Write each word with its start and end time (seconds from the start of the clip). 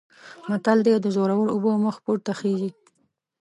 متل 0.49 0.79
دی: 0.85 0.93
د 1.03 1.07
زورو 1.15 1.39
اوبه 1.53 1.71
مخ 1.85 1.95
پورته 2.05 2.31
خیژي. 2.39 2.71